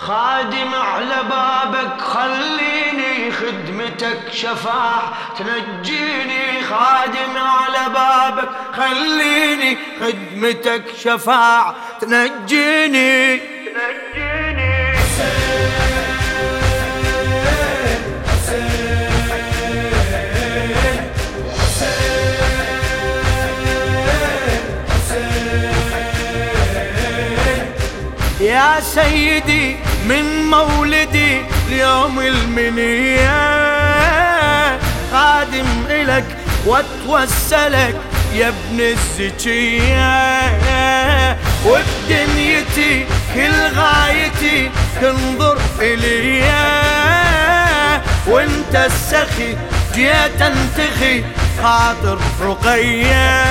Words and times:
خادم 0.00 0.74
على 0.74 1.16
بابك 1.30 2.00
خليني 2.00 3.32
خدمتك 3.32 4.32
شفاع 4.32 5.12
تنجيني 5.38 6.62
خادم 6.62 7.36
على 7.36 7.94
بابك 7.94 8.48
خليني 8.76 9.78
خدمتك 10.00 10.84
شفاع 11.04 11.74
تنجيني 12.00 13.36
تنجيني. 13.36 14.70
يا 28.40 28.80
سيدي 28.80 29.89
من 30.08 30.50
مولدي 30.50 31.42
اليوم 31.68 32.20
المنية. 32.20 33.40
قادم 35.12 35.66
إلك 35.90 36.24
واتوسلك 36.66 37.96
يا 38.34 38.48
ابن 38.48 38.80
الزكية. 38.80 40.30
وبدنيتي 41.66 43.06
كل 43.34 43.76
غايتي 43.76 44.70
تنظر 45.00 45.58
إلي 45.80 46.42
وانت 48.26 48.74
السخي 48.74 49.56
جيت 49.94 50.42
انتخي 50.42 51.24
خاطر 51.62 52.18
رقية. 52.42 53.44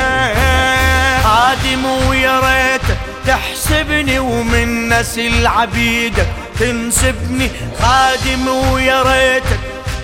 قادم 1.23 1.85
ويا 1.85 2.39
ريت 2.39 2.97
تحسبني 3.27 4.19
ومن 4.19 4.89
نسل 4.89 5.47
عبيدك 5.47 6.27
تنسبني 6.59 7.49
خادم 7.81 8.47
ويا 8.47 9.03
ريتك 9.03 9.59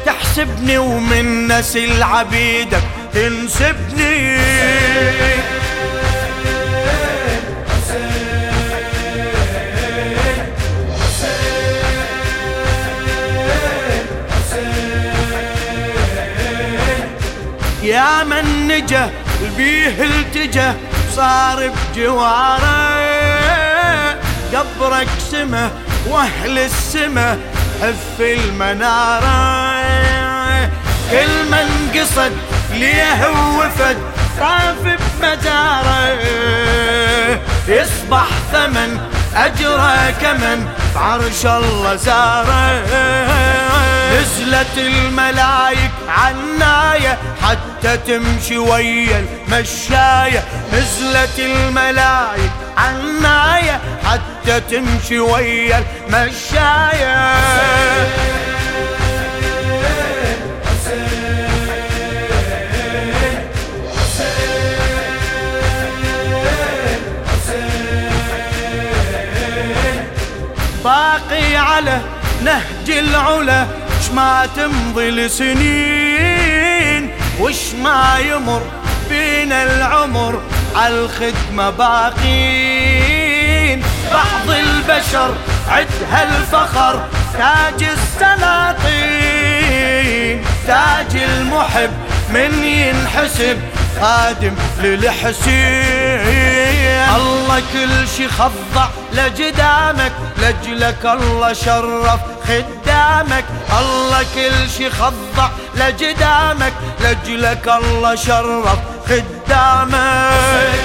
تحسبني 0.06 0.78
ومن 0.78 1.48
نسل 1.48 2.04
عبيدك 2.04 2.84
تنسبني. 3.14 4.36
يا 17.84 18.24
من 18.24 18.68
نجا 18.68 19.12
بيه 19.58 20.04
التجا 20.04 20.76
صار 21.16 21.70
بجواره. 21.70 22.96
قبرك 24.54 25.08
سما 25.32 25.72
وأهل 26.08 26.60
السما 26.60 27.38
حف 27.82 28.20
المنارة. 28.20 29.66
كل 31.12 31.52
من 31.52 31.92
قصد 31.96 32.32
ليه 32.74 33.30
وفد 33.58 33.98
طاف 34.40 34.76
بمداره 34.84 36.20
يصبح 37.68 38.28
ثمن 38.52 39.00
أجره 39.36 40.12
كمن 40.22 40.68
عرش 40.96 41.46
الله 41.46 41.96
زاره. 41.96 42.86
نزلت 44.14 44.78
الملايك 44.78 45.92
عناية 46.08 47.18
حتى 47.46 47.98
تمشي 47.98 48.58
ويا 48.58 49.26
المشاية 49.48 50.44
نزلت 50.74 51.40
الملايك 51.40 52.52
عناية 52.78 53.82
حتى 54.06 54.60
تمشي 54.60 55.20
ويا 55.20 55.84
المشاية. 56.08 57.36
باقي 70.84 71.56
على 71.56 72.02
نهج 72.44 72.90
العلا 72.90 73.66
ما 74.14 74.48
تمضي 74.56 75.10
السنين 75.10 76.35
وش 77.40 77.74
ما 77.84 78.20
يمر 78.20 78.62
بينا 79.10 79.64
العمر 79.64 80.42
عالخدمة 80.76 81.70
باقين؟ 81.70 83.06
بعض 84.14 84.50
البشر 84.50 85.36
عدها 85.70 86.24
الفخر 86.24 87.08
تاج 87.34 87.84
السلاطين. 87.84 89.16
تاج 90.68 91.16
المحب 91.16 91.92
من 92.34 92.64
ينحسب 92.64 93.58
خادم 94.02 94.56
للحسين. 94.80 96.45
الله 97.16 97.60
كل 97.74 98.08
شي 98.18 98.28
خضع 98.28 98.88
لجدامك 99.14 100.12
لجلك 100.38 101.06
الله 101.06 101.54
شرف 101.54 102.20
خدامك. 102.48 103.46
الله 103.80 104.26
كل 104.36 104.70
شي 104.78 104.90
خضع 104.90 105.50
لجدامك 105.76 106.74
لجلك 107.00 107.68
الله 107.68 108.16
شرف 108.16 108.80
خدامك. 109.10 110.76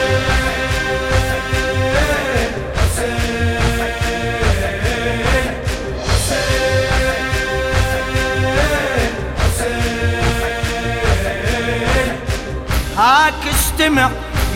هاك 12.99 13.43
استمع 13.55 14.11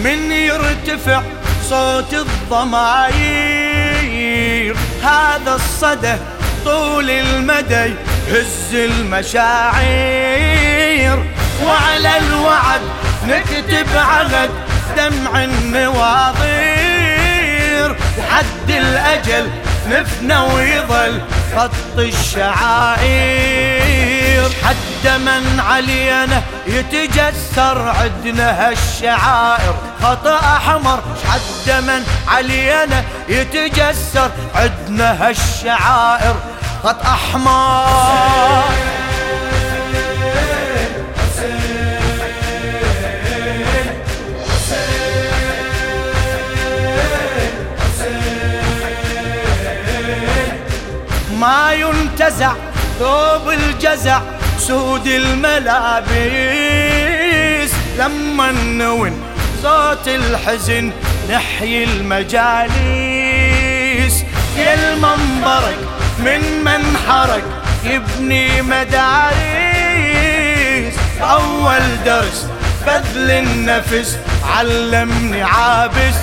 من 0.05 0.33
يرتفع 0.33 1.23
صوت 1.71 2.15
الضماير. 2.15 3.15
هذا 5.03 5.55
الصدى 5.55 6.17
طول 6.65 7.11
المدى 7.11 7.95
هز 8.31 8.75
المشاعر. 8.75 9.85
وعلى 11.65 12.19
الوعد 12.19 12.81
نكتب 13.29 13.87
عهد 13.97 14.51
دمع 14.97 15.45
النواظير. 15.45 16.75
لحد 18.19 18.71
الأجل 18.71 19.51
نفنى 19.89 20.39
ويظل 20.39 21.21
خط 21.57 21.99
الشعائر. 21.99 23.65
حد 24.65 25.09
من 25.21 25.61
علينا 25.61 26.43
يتجسر 26.67 27.89
عدنا 27.89 28.69
هالشعائر 28.69 29.75
خطأ 30.05 30.37
أحمر 30.37 31.03
حد 31.29 31.71
من 31.83 32.03
علينا 32.29 33.05
يتجسر. 33.29 34.31
عدنا 34.55 35.29
هالشعائر 35.29 36.37
خط 36.83 37.07
أحمر. 37.07 38.65
ما 51.41 51.73
ينتزع 51.73 52.53
ثوب 52.99 53.51
الجزع 53.51 54.21
سود 54.59 55.07
الملابس. 55.07 56.15
لما 57.99 58.53
نون 58.53 59.24
صوت 59.65 60.09
الحزن 60.09 60.93
نحيي 61.31 61.85
المجالس. 61.85 62.75
يا 64.57 64.75
المنبرك 64.75 65.79
من 66.19 66.65
من 66.65 66.97
حرك 67.09 67.45
يبني 67.85 68.63
مدارس. 68.63 69.35
أول 71.21 72.05
درس 72.05 72.47
بذل 72.87 73.31
النفس 73.31 74.19
علمني 74.57 75.43
عابس 75.43 76.15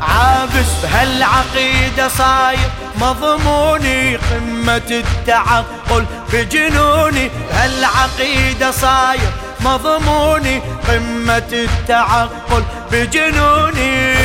عابس. 0.00 0.70
بهالعقيدة 0.82 2.08
صاير 2.08 2.70
مضموني 3.00 4.16
قمة 4.16 4.90
التعقل 4.90 6.04
بجنوني. 6.32 7.30
بهالعقيدة 7.50 8.70
صاير 8.70 9.30
مضموني 9.60 10.62
قمة 10.88 11.52
التعقل 11.52 12.62
بجنوني. 12.92 14.16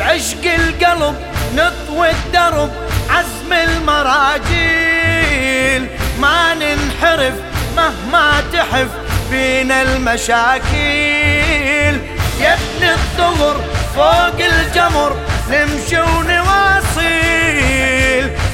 عشق 0.00 0.44
القلب 0.44 1.16
نطوي 1.54 2.10
الدرب 2.10 2.70
عزم 3.10 3.52
المراجيل. 3.52 5.00
ما 6.20 6.54
ننحب 6.54 7.00
تعترف 7.00 7.34
مهما 7.76 8.42
تحف 8.52 8.88
بينا 9.30 9.82
المشاكل 9.82 10.68
يا 12.40 12.54
ابن 12.54 12.82
الظهر 12.82 13.56
فوق 13.94 14.40
الجمر 14.40 15.16
نمشي 15.50 16.00
ونواصل 16.00 17.00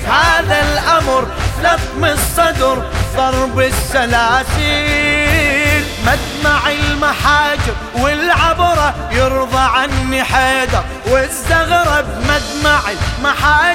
هذا 0.09 0.59
الأمر 0.73 1.27
لطم 1.63 2.05
الصدر 2.05 2.83
ضرب 3.17 3.61
السلاسل 3.61 4.97
مدمع 6.07 6.71
المحاجر 6.71 7.75
والعبرة 7.95 8.95
يرضى 9.13 9.59
عني 9.59 10.25
حيدر 10.25 10.85
والزغرب 11.07 12.07
مدمع 12.21 12.81
المحاجر. 12.91 13.66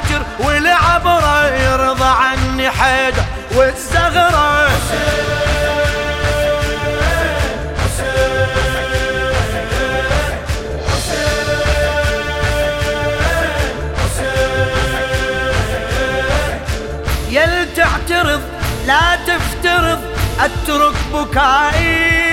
لا 18.86 19.18
تفترض 19.26 20.00
أترك 20.40 20.94
بكائي 21.14 22.32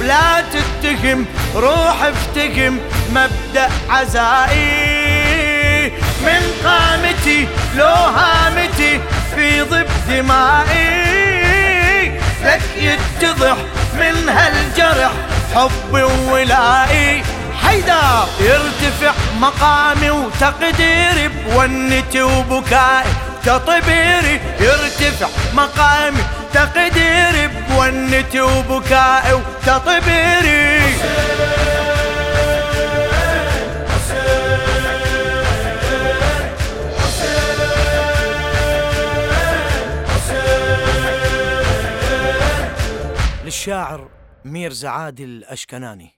لا 0.00 0.44
تتهم 0.52 1.26
روح 1.54 2.02
افتهم 2.02 2.80
مبدأ 3.10 3.68
عزائي. 3.90 5.08
من 6.22 6.42
قامتي 6.64 7.48
لو 7.76 7.86
هامتي 7.86 9.00
في 9.34 9.60
ضب 9.62 9.86
دمائي 10.08 10.98
لك 12.44 12.62
يتضح 12.76 13.56
من 13.94 14.28
هالجرح 14.28 15.12
حبي 15.54 16.02
وولائي 16.02 17.22
حيدر 17.62 18.26
يرتفع 18.40 19.12
مقامي 19.40 20.10
وتقديري 20.10 21.28
بونتي 21.28 22.22
وبكائي. 22.22 23.27
كطبيري 23.48 24.40
يرتفع 24.60 25.28
مقامي 25.54 26.22
تقديري 26.54 27.46
بونتي 27.70 28.40
وبكائي 28.40 29.32
وتطبيري 29.32 30.78
للشاعر 43.44 44.08
ميرزا 44.44 44.88
عادل 44.88 45.44
أشكناني 45.44 46.17